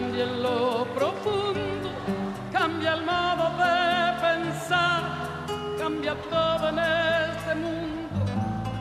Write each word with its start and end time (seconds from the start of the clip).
cambia 0.00 0.24
en 0.24 0.42
lo 0.42 0.86
cambia 2.52 2.94
el 2.94 3.04
modo 3.04 3.44
de 3.60 3.76
pensar, 4.26 5.02
cambia 5.78 6.14
todo 6.30 6.68
en 6.68 6.78
este 6.78 7.54
mundo, 7.54 8.24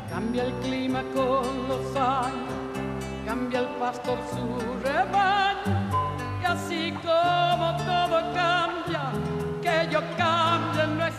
cambia 0.10 0.44
el 0.44 0.54
clima 0.64 1.04
con 1.14 1.68
los 1.68 1.96
años, 1.96 2.54
cambia 3.26 3.60
el 3.60 3.68
pastor 3.80 4.18
su 4.32 4.46
rebaño, 4.88 5.76
y 6.42 6.46
así 6.46 6.94
como 7.04 7.68
todo 7.90 8.18
cambia, 8.34 9.12
que 9.62 9.92
yo 9.92 10.02
cambie 10.18 10.88
no. 10.88 11.10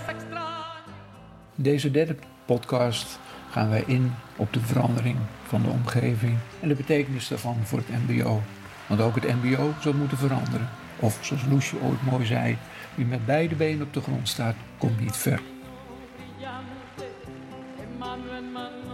Deze 1.54 1.90
derde 1.90 2.16
podcast 2.44 3.18
gaan 3.50 3.70
wij 3.70 3.84
in 3.86 4.14
op 4.36 4.52
de 4.52 4.60
verandering 4.60 5.18
van 5.42 5.62
de 5.62 5.68
omgeving 5.68 6.38
en 6.60 6.68
de 6.68 6.74
betekenis 6.74 7.28
daarvan 7.28 7.56
voor 7.64 7.78
het 7.78 7.88
MBO. 8.08 8.40
Want 8.90 9.02
ook 9.02 9.14
het 9.14 9.24
MBO 9.42 9.72
zal 9.80 9.92
moeten 9.92 10.18
veranderen. 10.18 10.68
Of 10.98 11.18
zoals 11.20 11.46
Loesje 11.50 11.76
ooit 11.82 12.10
mooi 12.10 12.26
zei: 12.26 12.58
wie 12.94 13.06
met 13.06 13.26
beide 13.26 13.54
benen 13.54 13.86
op 13.86 13.94
de 13.94 14.00
grond 14.00 14.28
staat, 14.28 14.54
komt 14.78 15.00
niet 15.00 15.16
ver. 15.16 15.40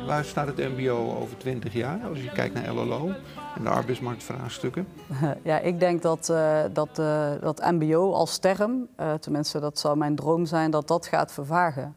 Waar 0.06 0.24
staat 0.24 0.46
het 0.46 0.56
MBO 0.56 1.16
over 1.20 1.36
20 1.36 1.72
jaar 1.72 2.00
als 2.08 2.22
je 2.22 2.32
kijkt 2.32 2.54
naar 2.54 2.74
LLO 2.74 3.10
en 3.56 3.62
de 3.62 3.68
arbeidsmarktvraagstukken? 3.68 4.86
Ja, 5.42 5.58
ik 5.58 5.80
denk 5.80 6.02
dat, 6.02 6.28
uh, 6.30 6.60
dat, 6.72 6.98
uh, 6.98 7.30
dat 7.40 7.70
MBO 7.70 8.12
als 8.12 8.38
term, 8.38 8.88
uh, 9.00 9.14
tenminste 9.14 9.60
dat 9.60 9.78
zou 9.78 9.96
mijn 9.96 10.14
droom 10.14 10.46
zijn, 10.46 10.70
dat 10.70 10.88
dat 10.88 11.06
gaat 11.06 11.32
vervagen. 11.32 11.94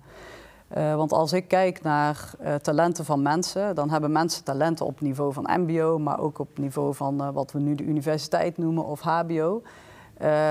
Uh, 0.78 0.96
want 0.96 1.12
als 1.12 1.34
ik 1.34 1.48
kijk 1.48 1.82
naar 1.82 2.32
uh, 2.42 2.56
talenten 2.56 3.06
van 3.06 3.22
mensen, 3.22 3.76
dan 3.76 3.90
hebben 3.90 4.12
mensen 4.12 4.44
talenten 4.44 4.86
op 4.86 5.02
niveau 5.02 5.34
van 5.34 5.50
MBO, 5.60 6.00
maar 6.00 6.20
ook 6.20 6.40
op 6.40 6.58
niveau 6.58 6.94
van 6.94 7.22
uh, 7.22 7.30
wat 7.34 7.52
we 7.52 7.60
nu 7.60 7.76
de 7.76 7.84
universiteit 7.84 8.58
noemen 8.58 8.86
of 8.86 9.02
HBO. 9.02 9.62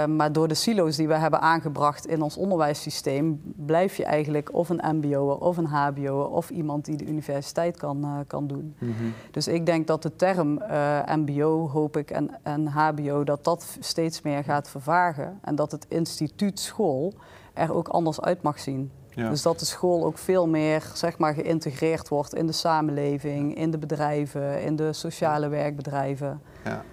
maar 0.07 0.33
door 0.33 0.49
de 0.49 0.55
silo's 0.55 0.97
die 0.97 1.09
we 1.09 1.15
hebben 1.15 1.41
aangebracht 1.41 2.07
in 2.07 2.23
ons 2.23 2.37
onderwijssysteem, 2.37 3.41
blijf 3.57 3.97
je 3.97 4.05
eigenlijk 4.05 4.55
of 4.55 4.69
een 4.69 4.97
MBO'er 4.97 5.39
of 5.39 5.57
een 5.57 5.67
HBO'er 5.67 6.29
of 6.29 6.51
iemand 6.51 6.85
die 6.85 6.97
de 6.97 7.07
universiteit 7.07 7.77
kan, 7.77 8.25
kan 8.27 8.47
doen. 8.47 8.75
Mm 8.79 8.95
-hmm. 8.99 9.13
Dus 9.31 9.49
ik 9.49 9.67
denk 9.67 9.87
dat 9.87 10.03
de 10.03 10.17
term 10.17 10.63
MBO, 11.07 11.69
hoop 11.69 11.97
ik, 11.97 12.11
en, 12.11 12.31
en 12.43 12.67
HBO, 12.67 13.25
dat 13.25 13.45
dat 13.45 13.77
steeds 13.81 14.23
meer 14.23 14.45
gaat 14.45 14.69
vervagen. 14.69 15.39
En 15.43 15.55
dat 15.55 15.73
het 15.73 15.87
instituut 15.89 16.61
school 16.61 17.15
er 17.55 17.75
ook 17.75 17.89
anders 17.89 18.21
uit 18.21 18.43
mag 18.43 18.59
zien. 18.61 18.91
Ja. 19.19 19.31
Dus 19.31 19.43
dat 19.43 19.59
de 19.59 19.65
school 19.65 20.05
ook 20.05 20.19
veel 20.19 20.49
meer 20.49 20.91
zeg 20.95 21.19
maar, 21.19 21.35
geïntegreerd 21.35 22.09
wordt 22.09 22.35
in 22.35 22.47
de 22.47 22.53
samenleving, 22.53 23.57
in 23.57 23.71
de 23.71 23.79
bedrijven, 23.79 24.63
in 24.63 24.77
de 24.77 24.93
sociale 24.93 25.49
werkbedrijven. 25.49 26.41
Ja. 26.65 26.85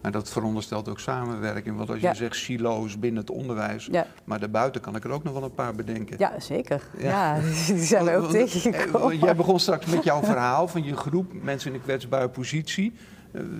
En 0.00 0.12
dat 0.12 0.28
veronderstelt 0.28 0.88
ook 0.88 0.98
samenwerking. 0.98 1.76
Want 1.76 1.90
als 1.90 2.00
je 2.00 2.06
ja. 2.06 2.14
zegt 2.14 2.36
silo's 2.36 2.98
binnen 2.98 3.20
het 3.20 3.30
onderwijs, 3.30 3.88
ja. 3.90 4.06
maar 4.24 4.40
daarbuiten 4.40 4.80
kan 4.80 4.96
ik 4.96 5.04
er 5.04 5.10
ook 5.10 5.24
nog 5.24 5.32
wel 5.32 5.42
een 5.42 5.54
paar 5.54 5.74
bedenken. 5.74 6.16
Ja, 6.18 6.40
zeker. 6.40 6.82
Ja, 6.98 7.36
ja 7.36 7.42
die 7.74 7.84
zijn 7.84 8.04
we 8.04 8.16
ook 8.16 8.30
tegengekomen. 8.30 9.18
Jij 9.18 9.36
begon 9.36 9.60
straks 9.60 9.86
met 9.86 10.04
jouw 10.04 10.22
verhaal 10.22 10.68
van 10.68 10.84
je 10.84 10.96
groep, 10.96 11.32
mensen 11.42 11.70
in 11.70 11.76
een 11.76 11.82
kwetsbare 11.82 12.28
positie. 12.28 12.92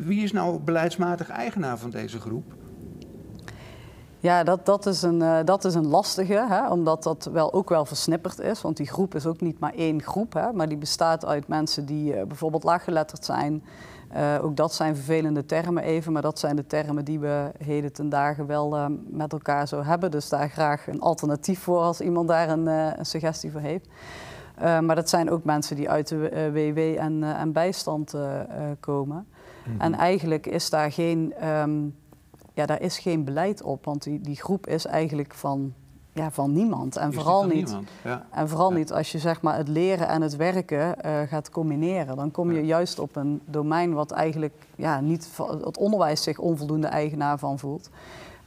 Wie 0.05 0.23
is 0.23 0.33
nou 0.33 0.59
beleidsmatig 0.59 1.29
eigenaar 1.29 1.79
van 1.79 1.91
deze 1.91 2.21
groep? 2.21 2.55
Ja, 4.21 4.43
dat, 4.45 4.67
dat, 4.67 4.87
is 4.87 5.03
een, 5.03 5.21
uh, 5.21 5.39
dat 5.45 5.65
is 5.65 5.75
een 5.75 5.87
lastige, 5.87 6.47
hè, 6.49 6.69
omdat 6.71 7.03
dat 7.03 7.29
wel, 7.33 7.53
ook 7.53 7.69
wel 7.69 7.85
versnipperd 7.85 8.41
is. 8.41 8.63
Want 8.63 8.77
die 8.77 8.87
groep 8.87 9.15
is 9.15 9.27
ook 9.27 9.41
niet 9.41 9.59
maar 9.59 9.75
één 9.75 10.03
groep, 10.03 10.33
hè, 10.33 10.53
maar 10.53 10.69
die 10.69 10.79
bestaat 10.79 11.27
uit 11.27 11.49
mensen 11.49 11.87
die 11.87 12.17
uh, 12.17 12.23
bijvoorbeeld 12.23 12.65
laaggeletterd 12.65 13.25
zijn. 13.25 13.65
Uh, 14.17 14.45
ook 14.45 14.57
dat 14.57 14.75
zijn 14.75 14.95
vervelende 14.95 15.47
termen 15.47 15.83
even, 15.83 16.13
maar 16.13 16.23
dat 16.23 16.39
zijn 16.39 16.57
de 16.57 16.67
termen 16.67 17.05
die 17.05 17.19
we 17.19 17.51
heden 17.65 17.93
ten 17.93 18.09
dagen 18.09 18.47
wel 18.47 18.89
met 19.07 19.33
elkaar 19.33 19.69
zo 19.69 19.83
hebben. 19.83 20.11
Dus 20.11 20.29
daar 20.29 20.51
graag 20.51 20.87
een 20.87 21.01
alternatief 21.01 21.61
voor 21.61 21.81
als 21.81 22.01
iemand 22.01 22.29
daar 22.29 22.49
een, 22.49 22.67
een 22.67 23.07
suggestie 23.07 23.51
voor 23.53 23.61
heeft. 23.61 23.89
maar 24.59 24.95
dat 24.95 25.09
zijn 25.09 25.31
ook 25.31 25.45
mensen 25.45 25.77
die 25.77 25.91
uit 25.91 26.09
de 26.09 26.51
WW 26.53 26.79
en, 26.79 27.23
en 27.23 27.53
bijstand 27.53 28.15
komen. 28.81 29.17
Mm 29.17 29.73
-hmm. 29.73 29.81
En 29.81 29.95
eigenlijk 29.95 30.47
is 30.47 30.71
daar 30.71 30.93
geen... 30.93 31.35
Um, 31.49 31.95
ja, 32.59 32.67
daar 32.67 32.81
is 32.81 32.99
geen 32.99 33.25
beleid 33.25 33.63
op, 33.63 33.85
want 33.85 34.03
die, 34.03 34.21
die 34.21 34.37
groep 34.37 34.67
is 34.67 34.87
eigenlijk 34.87 35.35
van, 35.35 35.75
ja, 36.13 36.31
van 36.31 36.53
niemand. 36.53 36.97
En 36.97 37.13
vooral, 37.13 37.47
niet. 37.47 37.77
Ja. 38.05 38.27
en 38.31 38.49
vooral 38.49 38.71
ja. 38.71 38.77
niet 38.77 38.93
als 38.93 39.13
je 39.13 39.19
zeg 39.19 39.43
maar, 39.43 39.57
het 39.57 39.69
leren 39.69 40.09
en 40.09 40.23
het 40.23 40.37
werken 40.37 40.97
uh, 41.05 41.21
gaat 41.21 41.51
combineren. 41.51 42.17
Dan 42.17 42.31
kom 42.31 42.53
je 42.53 42.61
juist 42.61 42.99
op 42.99 43.17
een 43.17 43.41
domein 43.45 43.93
wat 43.93 44.11
eigenlijk 44.11 44.55
ja, 44.77 45.01
niet 45.01 45.31
het 45.65 45.79
onderwijs 45.79 46.23
zich 46.23 46.39
onvoldoende 46.39 46.87
eigenaar 46.87 47.39
van 47.39 47.59
voelt. 47.59 47.91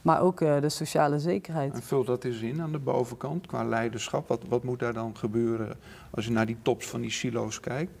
Maar 0.02 0.20
ook 0.20 0.40
uh, 0.40 0.60
de 0.60 0.68
sociale 0.68 1.18
zekerheid. 1.18 1.74
En 1.74 1.82
vul 1.82 2.04
dat 2.04 2.24
eens 2.24 2.40
in 2.40 2.62
aan 2.62 2.72
de 2.72 2.78
bovenkant 2.78 3.46
qua 3.46 3.64
leiderschap. 3.64 4.28
Wat, 4.28 4.42
wat 4.48 4.62
moet 4.64 4.78
daar 4.78 4.92
dan 4.94 5.16
gebeuren 5.16 5.76
als 6.10 6.24
je 6.24 6.30
naar 6.30 6.46
die 6.46 6.56
tops 6.62 6.86
van 6.86 7.00
die 7.00 7.10
silo's 7.10 7.60
kijkt? 7.60 7.92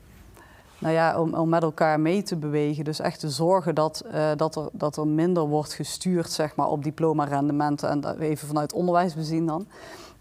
Nou 0.82 0.94
ja, 0.94 1.20
om, 1.20 1.34
om 1.34 1.48
met 1.48 1.62
elkaar 1.62 2.00
mee 2.00 2.22
te 2.22 2.36
bewegen. 2.36 2.84
Dus 2.84 3.00
echt 3.00 3.20
te 3.20 3.30
zorgen 3.30 3.74
dat, 3.74 4.04
uh, 4.14 4.30
dat, 4.36 4.56
er, 4.56 4.68
dat 4.72 4.96
er 4.96 5.06
minder 5.06 5.42
wordt 5.46 5.72
gestuurd 5.72 6.30
zeg 6.30 6.56
maar, 6.56 6.68
op 6.68 6.84
diploma-rendementen. 6.84 7.88
En 7.88 8.18
even 8.20 8.48
vanuit 8.48 8.72
onderwijs 8.72 9.14
bezien 9.14 9.46
dan. 9.46 9.66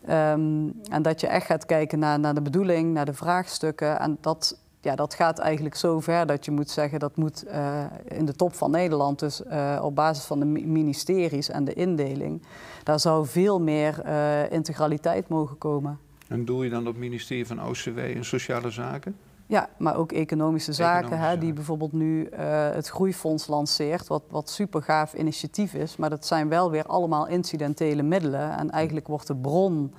Um, 0.10 0.82
en 0.90 1.02
dat 1.02 1.22
je 1.22 1.28
echt 1.28 1.46
gaat 1.46 1.66
kijken 1.66 2.00
naar, 2.00 2.20
naar 2.20 2.34
de 2.34 2.42
bedoeling, 2.42 2.94
naar 2.94 3.06
de 3.06 3.14
vraagstukken. 3.14 4.00
En 4.00 4.18
dat, 4.22 4.60
ja, 4.82 4.96
dat 4.96 5.14
gaat 5.14 5.40
eigenlijk 5.40 5.76
zo 5.76 6.00
ver 6.00 6.26
dat 6.26 6.46
je 6.46 6.52
moet 6.52 6.70
zeggen 6.70 7.00
dat 7.00 7.16
moet 7.16 7.44
uh, 7.48 7.84
in 8.08 8.26
de 8.26 8.34
top 8.34 8.54
van 8.54 8.72
Nederland, 8.72 9.20
dus 9.20 9.42
uh, 9.42 9.80
op 9.84 9.96
basis 9.96 10.24
van 10.24 10.40
de 10.40 10.46
ministeries 10.46 11.50
en 11.50 11.64
de 11.66 11.74
indeling, 11.74 12.42
daar 12.84 13.00
zou 13.00 13.26
veel 13.28 13.62
meer 13.62 14.06
integraliteit 14.52 15.28
mogen 15.28 15.58
komen. 15.58 16.00
En 16.28 16.46
doel 16.46 16.64
je 16.64 16.70
dan 16.70 16.88
op 16.88 16.98
ministerie 16.98 17.48
van 17.48 17.64
OCW 17.64 17.98
en 17.98 18.26
Sociale 18.26 18.70
Zaken? 18.70 19.16
Ja, 19.52 19.70
maar 19.78 19.96
ook 19.96 20.12
economische 20.12 20.74
zaken, 20.74 20.98
economische 20.98 21.30
hè, 21.30 21.38
die 21.38 21.54
bijvoorbeeld 21.54 21.94
nu 21.94 22.30
uh, 22.30 22.70
het 22.70 22.88
Groeifonds 22.88 23.48
lanceert, 23.48 24.08
wat, 24.08 24.24
wat 24.30 24.50
super 24.50 24.82
gaaf 24.82 25.14
initiatief 25.14 25.74
is. 25.74 25.96
Maar 25.96 26.10
dat 26.10 26.26
zijn 26.26 26.50
wel 26.50 26.72
weer 26.72 26.86
allemaal 26.86 27.28
incidentele 27.28 28.02
middelen. 28.02 28.58
En 28.58 28.70
eigenlijk 28.70 29.08
wordt 29.08 29.28
de 29.28 29.36
bron 29.36 29.94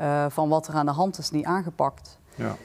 uh, 0.00 0.26
van 0.28 0.48
wat 0.48 0.68
er 0.68 0.74
aan 0.74 0.86
de 0.86 0.92
hand 0.92 1.18
is 1.18 1.30
niet 1.30 1.44
aangepakt. 1.44 2.18
Ja. 2.34 2.56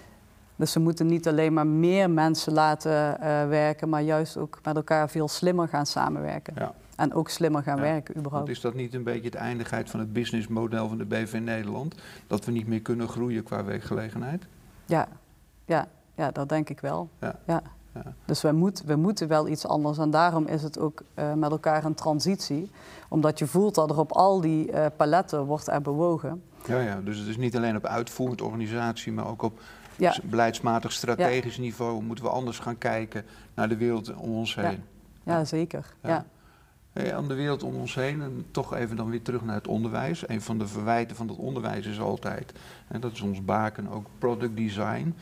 Dus 0.56 0.74
we 0.74 0.80
moeten 0.80 1.06
niet 1.06 1.28
alleen 1.28 1.54
maar 1.54 1.68
meer 1.68 2.10
mensen 2.10 2.54
laten 2.54 2.92
uh, 2.92 3.18
werken, 3.48 3.90
maar 3.90 4.02
juist 4.02 4.38
ook 4.38 4.60
met 4.64 4.76
elkaar 4.76 5.10
veel 5.10 5.28
slimmer 5.28 5.68
gaan 5.68 5.86
samenwerken. 5.86 6.54
Ja. 6.58 6.74
En 6.96 7.14
ook 7.14 7.30
slimmer 7.30 7.64
gaan 7.64 7.78
ja. 7.78 7.82
werken 7.82 8.18
überhaupt. 8.18 8.46
Want 8.46 8.58
is 8.58 8.64
dat 8.64 8.74
niet 8.74 8.94
een 8.94 9.04
beetje 9.04 9.26
het 9.26 9.36
eindigheid 9.36 9.90
van 9.90 10.00
het 10.00 10.14
businessmodel 10.14 10.88
van 10.88 10.98
de 10.98 11.06
BV 11.06 11.40
Nederland? 11.44 11.96
Dat 12.28 12.46
we 12.46 12.52
niet 12.52 12.68
meer 12.68 12.82
kunnen 12.82 13.08
groeien 13.08 13.44
qua 13.44 13.64
werkgelegenheid? 13.64 14.48
Ja, 14.86 15.08
ja. 15.66 15.88
Ja, 16.16 16.32
dat 16.32 16.50
denk 16.50 16.70
ik 16.70 16.80
wel. 16.80 17.10
Ja. 17.20 17.40
ja. 17.46 17.62
ja. 17.94 18.14
Dus 18.26 18.42
we, 18.42 18.52
moet, 18.52 18.84
we 18.84 18.96
moeten 18.96 19.28
wel 19.28 19.48
iets 19.48 19.68
anders. 19.68 19.98
En 19.98 20.10
daarom 20.10 20.48
is 20.48 20.64
het 20.64 20.80
ook 20.80 21.04
uh, 21.16 21.34
met 21.34 21.52
elkaar 21.52 21.86
een 21.86 21.94
transitie. 21.94 22.72
Omdat 23.10 23.40
je 23.40 23.48
voelt 23.48 23.76
dat 23.76 23.90
er 23.90 24.00
op 24.00 24.12
al 24.12 24.42
die 24.42 24.72
uh, 24.72 24.86
paletten 24.98 25.46
wordt 25.46 25.68
er 25.68 25.82
bewogen. 25.82 26.44
Ja, 26.66 26.80
ja, 26.80 27.02
dus 27.02 27.18
het 27.18 27.28
is 27.28 27.38
niet 27.38 27.56
alleen 27.56 27.76
op 27.76 27.86
uitvoerend 27.86 28.42
organisatie, 28.42 29.12
maar 29.12 29.28
ook 29.28 29.42
op 29.42 29.60
ja. 29.98 30.16
beleidsmatig 30.24 30.92
strategisch 30.92 31.58
niveau 31.58 32.04
moeten 32.04 32.26
we 32.26 32.32
anders 32.32 32.60
gaan 32.60 32.78
kijken 32.78 33.26
naar 33.54 33.70
de 33.70 33.78
wereld 33.78 34.16
om 34.16 34.32
ons 34.32 34.56
heen. 34.56 34.84
Ja, 35.24 35.38
ja 35.38 35.46
zeker. 35.46 35.96
Ja. 36.02 36.26
Hey, 36.92 37.16
aan 37.16 37.28
de 37.28 37.34
wereld 37.34 37.64
om 37.64 37.76
ons 37.76 37.96
heen 37.96 38.22
en 38.22 38.46
toch 38.52 38.74
even 38.74 38.96
dan 38.96 39.10
weer 39.10 39.22
terug 39.22 39.44
naar 39.44 39.56
het 39.56 39.68
onderwijs. 39.68 40.30
Een 40.30 40.42
van 40.42 40.58
de 40.58 40.68
verwijten 40.68 41.16
van 41.16 41.28
het 41.28 41.38
onderwijs 41.38 41.86
is 41.86 42.00
altijd, 42.00 42.54
en 42.88 43.00
dat 43.00 43.12
is 43.12 43.22
ons 43.22 43.46
baken, 43.46 43.90
ook 43.90 44.06
product 44.20 44.58
design 44.58 45.16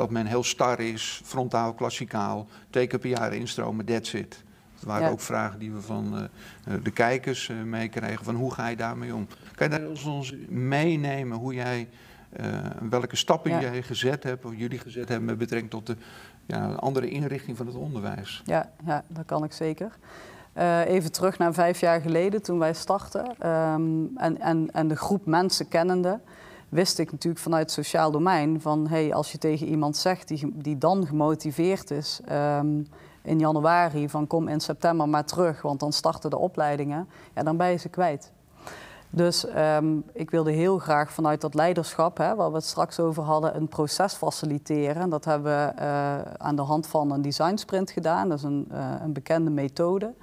dat 0.00 0.10
men 0.10 0.26
heel 0.26 0.44
star 0.44 0.80
is, 0.80 1.20
frontaal, 1.24 1.74
klassikaal, 1.74 2.46
twee 2.70 2.86
keer 2.86 2.98
per 2.98 3.10
jaar 3.10 3.34
instromen, 3.34 3.84
that's 3.84 4.12
it. 4.12 4.42
Dat 4.74 4.84
waren 4.84 5.06
ja. 5.06 5.10
ook 5.10 5.20
vragen 5.20 5.58
die 5.58 5.72
we 5.72 5.80
van 5.80 6.14
uh, 6.14 6.74
de 6.82 6.90
kijkers 6.90 7.48
uh, 7.48 7.62
meekregen, 7.62 8.24
van 8.24 8.34
hoe 8.34 8.52
ga 8.52 8.68
je 8.68 8.76
daarmee 8.76 9.14
om? 9.14 9.26
Kan 9.54 9.70
je 9.70 9.78
daar 9.78 10.12
ons 10.12 10.34
meenemen 10.48 11.38
hoe 11.38 11.54
jij, 11.54 11.88
uh, 12.40 12.46
welke 12.90 13.16
stappen 13.16 13.50
ja. 13.50 13.60
jij 13.60 13.82
gezet 13.82 14.22
hebt, 14.22 14.44
of 14.44 14.52
jullie 14.56 14.78
gezet 14.78 15.08
hebben 15.08 15.26
met 15.26 15.38
betrekking 15.38 15.70
tot 15.70 15.86
de 15.86 15.96
ja, 16.46 16.72
andere 16.72 17.08
inrichting 17.08 17.56
van 17.56 17.66
het 17.66 17.76
onderwijs? 17.76 18.42
Ja, 18.44 18.70
ja 18.86 19.04
dat 19.08 19.24
kan 19.26 19.44
ik 19.44 19.52
zeker. 19.52 19.90
Uh, 20.56 20.86
even 20.86 21.12
terug 21.12 21.38
naar 21.38 21.54
vijf 21.54 21.80
jaar 21.80 22.00
geleden 22.00 22.42
toen 22.42 22.58
wij 22.58 22.74
startten 22.74 23.48
um, 23.48 24.10
en, 24.16 24.40
en, 24.40 24.68
en 24.72 24.88
de 24.88 24.96
groep 24.96 25.26
mensen 25.26 25.68
kennende 25.68 26.20
wist 26.70 26.98
ik 26.98 27.12
natuurlijk 27.12 27.42
vanuit 27.42 27.62
het 27.62 27.72
sociaal 27.72 28.10
domein 28.10 28.60
van 28.60 28.88
hey, 28.88 29.14
als 29.14 29.32
je 29.32 29.38
tegen 29.38 29.66
iemand 29.66 29.96
zegt 29.96 30.28
die, 30.28 30.52
die 30.54 30.78
dan 30.78 31.06
gemotiveerd 31.06 31.90
is 31.90 32.20
um, 32.32 32.86
in 33.22 33.38
januari 33.38 34.08
van 34.08 34.26
kom 34.26 34.48
in 34.48 34.60
september 34.60 35.08
maar 35.08 35.24
terug, 35.24 35.62
want 35.62 35.80
dan 35.80 35.92
starten 35.92 36.30
de 36.30 36.38
opleidingen, 36.38 37.08
ja, 37.34 37.42
dan 37.42 37.56
ben 37.56 37.70
je 37.70 37.76
ze 37.76 37.88
kwijt. 37.88 38.32
Dus 39.12 39.46
um, 39.56 40.04
ik 40.12 40.30
wilde 40.30 40.50
heel 40.50 40.78
graag 40.78 41.12
vanuit 41.12 41.40
dat 41.40 41.54
leiderschap, 41.54 42.16
hè, 42.16 42.34
waar 42.34 42.50
we 42.50 42.56
het 42.56 42.64
straks 42.64 43.00
over 43.00 43.22
hadden, 43.22 43.56
een 43.56 43.68
proces 43.68 44.14
faciliteren. 44.14 45.02
En 45.02 45.10
dat 45.10 45.24
hebben 45.24 45.52
we 45.52 45.82
uh, 45.82 46.18
aan 46.36 46.56
de 46.56 46.62
hand 46.62 46.86
van 46.86 47.10
een 47.10 47.22
design 47.22 47.56
sprint 47.56 47.90
gedaan, 47.90 48.28
dat 48.28 48.38
is 48.38 48.44
een, 48.44 48.68
uh, 48.72 48.94
een 49.02 49.12
bekende 49.12 49.50
methode. 49.50 50.14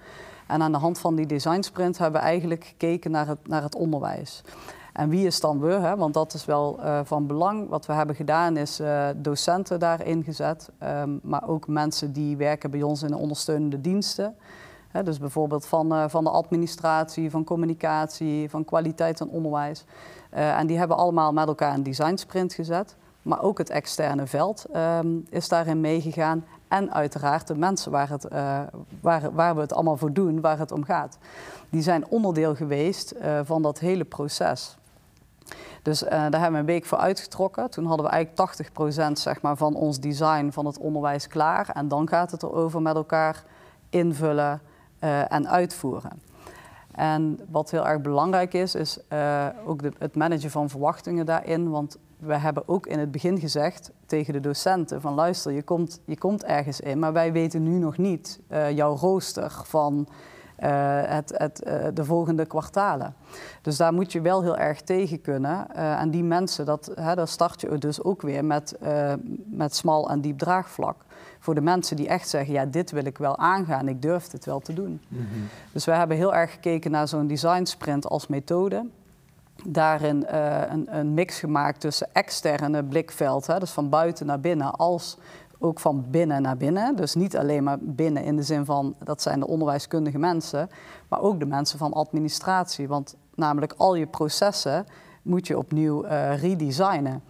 En 0.47 0.61
aan 0.61 0.71
de 0.71 0.77
hand 0.77 0.99
van 0.99 1.15
die 1.15 1.25
design 1.25 1.61
sprint 1.61 1.97
hebben 1.97 2.21
we 2.21 2.27
eigenlijk 2.27 2.63
gekeken 2.63 3.11
naar 3.11 3.27
het, 3.27 3.47
naar 3.47 3.63
het 3.63 3.75
onderwijs. 3.75 4.43
En 4.97 5.09
wie 5.09 5.25
is 5.25 5.39
dan 5.39 5.59
we? 5.59 5.71
Hè? 5.71 5.95
Want 5.95 6.13
dat 6.13 6.33
is 6.33 6.45
wel 6.45 6.79
uh, 6.79 6.99
van 7.03 7.27
belang. 7.27 7.69
Wat 7.69 7.85
we 7.85 7.93
hebben 7.93 8.15
gedaan 8.15 8.57
is 8.57 8.79
uh, 8.79 9.07
docenten 9.15 9.79
daarin 9.79 10.23
gezet, 10.23 10.69
um, 10.83 11.19
maar 11.23 11.47
ook 11.47 11.67
mensen 11.67 12.13
die 12.13 12.37
werken 12.37 12.71
bij 12.71 12.81
ons 12.81 13.03
in 13.03 13.07
de 13.07 13.17
ondersteunende 13.17 13.81
diensten. 13.81 14.35
Hè, 14.87 15.03
dus 15.03 15.19
bijvoorbeeld 15.19 15.65
van, 15.65 15.93
uh, 15.93 16.03
van 16.07 16.23
de 16.23 16.29
administratie, 16.29 17.31
van 17.31 17.43
communicatie, 17.43 18.49
van 18.49 18.65
kwaliteit 18.65 19.19
en 19.19 19.29
onderwijs. 19.29 19.85
en 20.29 20.67
die 20.67 20.77
hebben 20.77 20.97
allemaal 20.97 21.33
met 21.33 21.47
elkaar 21.47 21.73
een 21.73 21.83
design 21.83 22.15
sprint 22.15 22.53
gezet. 22.53 22.95
Maar 23.21 23.41
ook 23.41 23.57
het 23.57 23.69
externe 23.69 24.27
veld 24.27 24.65
um, 24.75 25.25
is 25.29 25.47
daarin 25.47 25.81
meegegaan. 25.81 26.45
En 26.67 26.93
uiteraard 26.93 27.47
de 27.47 27.55
mensen 27.55 27.91
waar, 27.91 28.09
het, 28.09 28.27
waar, 29.01 29.31
waar 29.33 29.55
we 29.55 29.61
het 29.61 29.73
allemaal 29.73 29.97
voor 29.97 30.13
doen, 30.13 30.41
waar 30.41 30.59
het 30.59 30.71
om 30.71 30.83
gaat. 30.83 31.17
Die 31.69 31.81
zijn 31.81 32.07
onderdeel 32.07 32.55
geweest 32.55 33.15
van 33.43 33.61
dat 33.61 33.79
hele 33.79 34.03
proces. 34.03 34.77
Dus 35.87 36.03
uh, 36.03 36.09
daar 36.09 36.19
hebben 36.19 36.51
we 36.51 36.57
een 36.57 36.65
week 36.65 36.85
voor 36.85 36.97
uitgetrokken. 36.97 37.69
Toen 37.69 37.85
hadden 37.85 38.05
we 38.05 38.11
eigenlijk 38.11 38.71
80% 39.09 39.11
zeg 39.11 39.41
maar, 39.41 39.57
van 39.57 39.75
ons 39.75 39.99
design 39.99 40.49
van 40.49 40.65
het 40.65 40.77
onderwijs 40.77 41.27
klaar. 41.27 41.69
En 41.73 41.87
dan 41.87 42.07
gaat 42.07 42.31
het 42.31 42.43
erover 42.43 42.81
met 42.81 42.95
elkaar 42.95 43.43
invullen 43.89 44.61
uh, 45.03 45.31
en 45.31 45.49
uitvoeren. 45.49 46.21
En 46.91 47.39
wat 47.49 47.71
heel 47.71 47.87
erg 47.87 48.01
belangrijk 48.01 48.53
is, 48.53 48.75
is 48.75 48.99
uh, 49.13 49.45
ook 49.65 49.81
het 49.97 50.15
managen 50.15 50.51
van 50.51 50.69
verwachtingen 50.69 51.25
daarin. 51.25 51.69
Want 51.69 51.97
we 52.17 52.35
hebben 52.35 52.67
ook 52.67 52.87
in 52.87 52.99
het 52.99 53.11
begin 53.11 53.39
gezegd 53.39 53.91
tegen 54.05 54.33
de 54.33 54.39
docenten 54.39 55.01
van 55.01 55.13
luister, 55.13 55.51
je 55.51 55.63
komt, 55.63 55.99
je 56.05 56.17
komt 56.17 56.43
ergens 56.43 56.79
in, 56.79 56.99
maar 56.99 57.13
wij 57.13 57.31
weten 57.31 57.63
nu 57.63 57.77
nog 57.77 57.97
niet 57.97 58.39
jouw 58.73 58.95
rooster 58.95 59.61
van 59.63 60.07
het, 60.65 61.33
het, 61.37 61.63
uh, 61.67 61.87
de 61.93 62.05
volgende 62.05 62.45
kwartalen. 62.45 63.15
Dus 63.61 63.77
daar 63.77 63.93
moet 63.93 64.11
je 64.11 64.21
wel 64.21 64.41
heel 64.41 64.57
erg 64.57 64.81
tegen 64.81 65.21
kunnen. 65.21 65.67
Uh, 65.75 66.01
en 66.01 66.09
die 66.09 66.23
mensen, 66.23 66.65
dat, 66.65 66.91
hè, 66.95 67.15
daar 67.15 67.27
start 67.27 67.61
je 67.61 67.77
dus 67.77 68.03
ook 68.03 68.21
weer 68.21 68.45
met, 68.45 68.77
met 69.45 69.75
smal 69.75 70.09
en 70.09 70.21
diep 70.21 70.37
draagvlak. 70.37 71.05
Voor 71.39 71.55
de 71.55 71.61
mensen 71.61 71.95
die 71.95 72.07
echt 72.07 72.29
zeggen, 72.29 72.53
ja, 72.53 72.65
dit 72.65 72.91
wil 72.91 73.05
ik 73.05 73.17
wel 73.17 73.37
aangaan, 73.37 73.87
ik 73.87 74.01
durf 74.01 74.27
dit 74.27 74.45
wel 74.45 74.59
te 74.59 74.73
doen. 74.73 75.01
Mm 75.07 75.17
-hmm. 75.17 75.47
Dus 75.71 75.85
we 75.85 75.91
hebben 75.91 76.17
heel 76.17 76.35
erg 76.35 76.51
gekeken 76.51 76.91
naar 76.91 77.07
zo'n 77.07 77.27
design 77.27 77.63
sprint 77.65 78.07
als 78.07 78.27
methode 78.27 78.85
daarin 79.65 80.25
uh, 80.31 80.61
een, 80.69 80.97
een, 80.97 81.13
mix 81.13 81.39
gemaakt 81.39 81.79
tussen 81.79 82.07
externe 82.13 82.83
blikveld, 82.83 83.47
hè, 83.47 83.59
dus 83.59 83.71
van 83.71 83.89
buiten 83.89 84.25
naar 84.25 84.39
binnen, 84.39 84.71
als 84.71 85.17
ook 85.59 85.79
van 85.79 86.05
binnen 86.09 86.41
naar 86.41 86.57
binnen. 86.57 86.95
Dus 86.95 87.15
niet 87.15 87.37
alleen 87.37 87.63
maar 87.63 87.77
binnen 87.81 88.23
in 88.23 88.35
de 88.35 88.43
zin 88.43 88.65
van 88.65 88.95
dat 89.03 89.21
zijn 89.21 89.39
de 89.39 89.47
onderwijskundige 89.47 90.19
mensen, 90.19 90.69
maar 91.07 91.21
ook 91.21 91.39
de 91.39 91.45
mensen 91.45 91.79
van 91.79 91.93
administratie. 91.93 92.87
Want 92.87 93.15
namelijk 93.35 93.73
al 93.77 93.95
je 93.95 94.07
processen 94.07 94.85
moet 95.21 95.47
je 95.47 95.57
opnieuw 95.57 96.05
uh, 96.05 96.41
redesignen. 96.41 97.23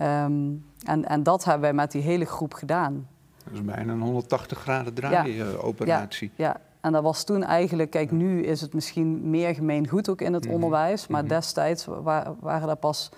Um, 0.00 0.64
en, 0.84 1.08
en 1.08 1.22
dat 1.22 1.44
hebben 1.44 1.62
wij 1.62 1.72
met 1.72 1.90
die 1.90 2.02
hele 2.02 2.24
groep 2.24 2.54
gedaan. 2.54 3.08
Dat 3.44 3.52
is 3.52 3.64
bijna 3.64 3.92
een 3.92 4.00
180 4.00 4.58
graden 4.58 4.94
draai-operatie. 4.94 6.30
Ja, 6.34 6.46
ja, 6.46 6.60
en 6.80 6.92
dat 6.92 7.02
was 7.02 7.24
toen 7.24 7.42
eigenlijk, 7.42 7.90
kijk, 7.90 8.10
nu 8.10 8.42
is 8.42 8.60
het 8.60 8.74
misschien 8.74 9.30
meer 9.30 9.54
gemeen 9.54 9.88
goed 9.88 10.08
ook 10.08 10.20
in 10.20 10.32
het 10.32 10.44
-hmm. 10.44 10.54
onderwijs, 10.54 11.06
maar 11.06 11.20
-hmm. 11.20 11.28
destijds 11.28 11.86
waren 12.40 12.66
dat 12.66 12.80
pas 12.80 13.10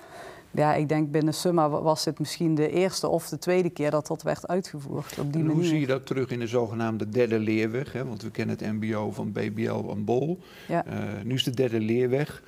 ja, 0.54 0.74
ik 0.74 0.88
denk 0.88 1.10
binnen 1.10 1.34
Summa 1.34 1.68
was 1.68 2.04
dit 2.04 2.18
misschien 2.18 2.54
de 2.54 2.70
eerste 2.70 3.08
of 3.08 3.28
de 3.28 3.38
tweede 3.38 3.70
keer 3.70 3.90
dat 3.90 4.06
dat 4.06 4.22
werd 4.22 4.48
uitgevoerd. 4.48 5.18
Op 5.18 5.32
die 5.32 5.40
en 5.40 5.46
hoe 5.46 5.54
manier. 5.54 5.70
zie 5.70 5.80
je 5.80 5.86
dat 5.86 6.06
terug 6.06 6.30
in 6.30 6.38
de 6.38 6.46
zogenaamde 6.46 7.08
derde 7.08 7.38
leerweg? 7.38 7.92
Hè? 7.92 8.04
Want 8.04 8.22
we 8.22 8.30
kennen 8.30 8.56
het 8.58 8.72
MBO 8.72 9.10
van 9.10 9.32
BBL 9.32 9.90
en 9.90 10.04
Bol. 10.04 10.38
Ja. 10.68 10.86
Uh, 10.86 10.92
nu 11.24 11.34
is 11.34 11.44
de 11.44 11.50
derde 11.50 11.80
leerweg. 11.80 12.42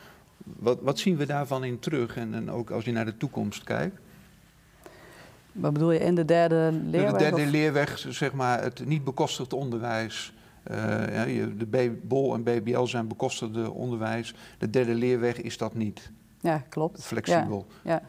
Wat, 0.45 0.79
wat 0.83 0.99
zien 0.99 1.17
we 1.17 1.27
daarvan 1.27 1.65
in 1.65 1.79
terug? 1.79 2.17
En, 2.17 2.35
en 2.35 2.51
ook 2.51 2.71
als 2.71 2.85
je 2.85 2.93
naar 2.93 3.05
de 3.05 3.17
toekomst 3.17 3.65
kijkt? 3.65 3.99
Wat 5.53 5.73
bedoel 5.73 5.93
je 5.93 5.99
in 5.99 6.15
de 6.15 6.25
derde 6.25 6.81
leerweg? 6.85 7.13
De 7.13 7.19
derde 7.19 7.43
of? 7.43 7.51
leerweg, 7.51 8.07
zeg 8.09 8.33
maar, 8.33 8.63
het 8.63 8.87
niet 8.87 9.05
bekostigd 9.05 9.53
onderwijs. 9.53 10.33
Uh, 10.71 10.77
ja, 11.37 11.47
de 11.59 11.99
BOL 12.03 12.35
en 12.35 12.43
BBL 12.43 12.85
zijn 12.85 13.09
bekostigde 13.09 13.71
onderwijs. 13.71 14.35
De 14.59 14.71
derde 14.71 14.95
leerweg 14.95 15.41
is 15.41 15.59
dat 15.59 15.75
niet. 15.75 16.11
Ja, 16.45 16.63
klopt. 16.69 17.05
Flexibel. 17.05 17.67
Ja. 17.83 18.03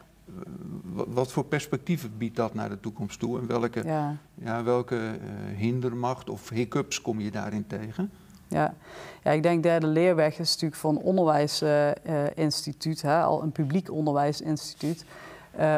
Wat 0.92 1.32
voor 1.32 1.44
perspectieven 1.44 2.18
biedt 2.18 2.36
dat 2.36 2.54
naar 2.54 2.68
de 2.68 2.80
toekomst 2.80 3.18
toe? 3.18 3.38
En 3.38 3.46
welke, 3.46 3.82
ja. 3.84 4.16
Ja, 4.34 4.62
welke 4.62 4.96
uh, 4.96 5.10
hindermacht 5.56 6.30
of 6.30 6.48
hiccups 6.48 7.02
kom 7.02 7.20
je 7.20 7.30
daarin 7.30 7.66
tegen? 7.66 8.10
Ja. 8.48 8.74
ja, 9.22 9.30
ik 9.30 9.42
denk 9.42 9.62
derde 9.62 9.86
leerweg 9.86 10.38
is 10.38 10.52
natuurlijk 10.52 10.80
voor 10.80 10.90
een 10.90 10.98
onderwijsinstituut, 10.98 13.02
uh, 13.02 13.24
al 13.24 13.42
een 13.42 13.52
publiek 13.52 13.90
onderwijsinstituut, 13.90 15.04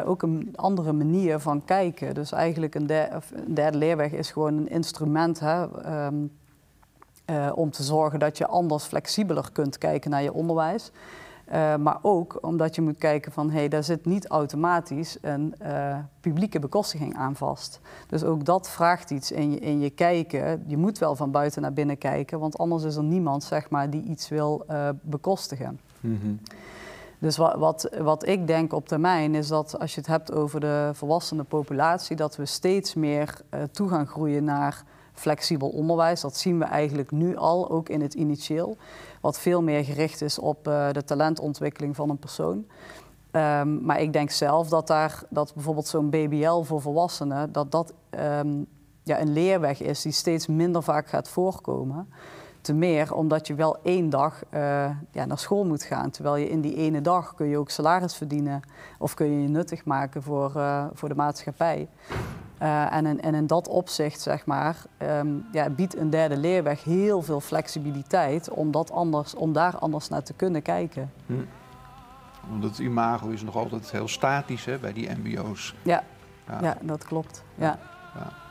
ook 0.05 0.21
een 0.21 0.53
andere 0.55 0.93
manier 0.93 1.39
van 1.39 1.65
kijken. 1.65 2.13
Dus 2.13 2.31
eigenlijk 2.31 2.75
een, 2.75 2.87
der, 2.87 3.23
een 3.33 3.53
derde 3.53 3.77
leerweg 3.77 4.11
is 4.11 4.31
gewoon 4.31 4.57
een 4.57 4.69
instrument 4.69 5.39
hè, 5.39 5.63
um, 6.05 6.31
om 7.53 7.71
te 7.71 7.83
zorgen 7.83 8.19
dat 8.19 8.37
je 8.37 8.47
anders 8.47 8.83
flexibeler 8.83 9.49
kunt 9.51 9.77
kijken 9.77 10.11
naar 10.11 10.23
je 10.23 10.33
onderwijs. 10.33 10.91
Uh, 11.53 11.75
maar 11.75 11.97
ook 12.01 12.37
omdat 12.41 12.75
je 12.75 12.81
moet 12.81 12.97
kijken 12.97 13.31
van 13.31 13.49
hé, 13.49 13.57
hey, 13.57 13.67
daar 13.67 13.83
zit 13.83 14.05
niet 14.05 14.27
automatisch 14.27 15.17
een 15.21 15.55
uh, 15.61 15.97
publieke 16.19 16.59
bekostiging 16.59 17.15
aan 17.15 17.35
vast. 17.35 17.79
Dus 18.07 18.23
ook 18.23 18.45
dat 18.45 18.69
vraagt 18.69 19.11
iets 19.11 19.31
in 19.31 19.51
je, 19.51 19.59
in 19.59 19.79
je 19.79 19.89
kijken. 19.89 20.63
Je 20.67 20.77
moet 20.77 20.97
wel 20.97 21.15
van 21.15 21.31
buiten 21.31 21.61
naar 21.61 21.73
binnen 21.73 21.97
kijken, 21.97 22.39
want 22.39 22.57
anders 22.57 22.83
is 22.83 22.95
er 22.95 23.03
niemand 23.03 23.43
zeg 23.43 23.69
maar, 23.69 23.89
die 23.89 24.03
iets 24.03 24.29
wil 24.29 24.65
uh, 24.71 24.89
bekostigen. 25.01 25.79
Mm 25.99 26.19
-hmm. 26.21 26.39
Dus 27.19 27.37
wat, 27.37 27.55
wat, 27.55 27.89
wat 28.01 28.27
ik 28.27 28.47
denk 28.47 28.73
op 28.73 28.87
termijn 28.87 29.35
is 29.35 29.47
dat 29.47 29.79
als 29.79 29.93
je 29.93 29.99
het 29.99 30.09
hebt 30.09 30.31
over 30.31 30.59
de 30.59 30.89
volwassene 30.93 31.43
populatie, 31.43 32.15
dat 32.15 32.35
we 32.35 32.45
steeds 32.45 32.93
meer 32.93 33.41
toe 33.71 33.89
gaan 33.89 34.07
groeien 34.07 34.43
naar 34.43 34.83
flexibel 35.19 35.69
onderwijs. 35.69 36.21
Dat 36.21 36.37
zien 36.37 36.59
we 36.59 36.65
eigenlijk 36.65 37.11
nu 37.11 37.35
al, 37.35 37.69
ook 37.69 37.89
in 37.89 38.01
het 38.01 38.13
initieel 38.13 38.77
wat 39.21 39.39
veel 39.39 39.61
meer 39.61 39.83
gericht 39.83 40.21
is 40.21 40.39
op 40.39 40.67
uh, 40.67 40.91
de 40.91 41.03
talentontwikkeling 41.03 41.95
van 41.95 42.09
een 42.09 42.17
persoon. 42.17 42.65
Um, 43.31 43.85
maar 43.85 44.01
ik 44.01 44.13
denk 44.13 44.29
zelf 44.29 44.69
dat 44.69 44.87
daar 44.87 45.23
dat 45.29 45.53
bijvoorbeeld 45.53 45.87
zo'n 45.87 46.09
BBL 46.09 46.61
voor 46.61 46.81
volwassenen, 46.81 47.51
dat 47.51 47.71
dat 47.71 47.93
um, 48.09 48.67
ja, 49.03 49.19
een 49.19 49.33
leerweg 49.33 49.81
is 49.81 50.01
die 50.01 50.11
steeds 50.11 50.47
minder 50.47 50.83
vaak 50.83 51.07
gaat 51.07 51.29
voorkomen. 51.29 52.09
Te 52.61 52.73
meer 52.73 53.13
omdat 53.13 53.47
je 53.47 53.55
wel 53.55 53.77
één 53.83 54.09
dag 54.09 54.43
uh, 54.53 54.59
ja, 55.11 55.25
naar 55.25 55.37
school 55.39 55.65
moet 55.65 55.83
gaan. 55.83 56.09
Terwijl 56.09 56.35
je 56.35 56.49
in 56.49 56.61
die 56.61 56.75
ene 56.75 57.01
dag 57.01 57.35
kun 57.35 57.47
je 57.47 57.57
ook 57.57 57.69
salaris 57.69 58.15
verdienen 58.15 58.61
of 58.97 59.13
kun 59.13 59.31
je 59.31 59.41
je 59.41 59.47
nuttig 59.47 59.85
maken 59.85 60.23
voor, 60.23 60.53
uh, 60.55 60.85
voor 60.93 61.09
de 61.09 61.15
maatschappij. 61.15 61.87
Eh, 62.59 62.93
en, 62.93 63.05
in, 63.05 63.21
en, 63.21 63.35
in, 63.35 63.47
dat 63.47 63.67
opzicht, 63.67 64.21
zeg 64.21 64.45
maar, 64.45 64.77
ehm, 64.97 65.27
ja, 65.51 65.69
biedt 65.69 65.97
een 65.97 66.09
derde 66.09 66.37
leerweg 66.37 66.83
heel 66.83 67.21
veel 67.21 67.39
flexibiliteit 67.39 68.49
om, 68.49 68.71
dat 68.71 68.91
anders, 68.91 69.35
om 69.35 69.53
daar 69.53 69.77
anders 69.77 70.09
naar 70.09 70.23
te 70.23 70.33
kunnen 70.33 70.61
kijken. 70.61 71.11
Hm. 71.25 71.33
Omdat 72.51 72.69
het 72.69 72.79
imago 72.79 73.27
is 73.27 73.43
nog 73.43 73.55
altijd 73.55 73.91
heel 73.91 74.07
statisch 74.07 74.65
hè, 74.65 74.77
bij 74.77 74.93
die 74.93 75.09
MBO's. 75.09 75.75
Ja, 75.81 76.03
ja. 76.47 76.57
ja 76.61 76.77
dat 76.81 77.03
klopt. 77.03 77.43
ja. 77.55 77.79
ja. 78.15 78.47